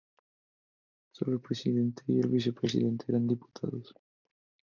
Solo 1.11 1.33
el 1.33 1.41
presidente 1.41 2.01
y 2.07 2.17
el 2.21 2.27
vicepresidente 2.27 3.05
eran 3.09 3.27
diputados. 3.27 3.93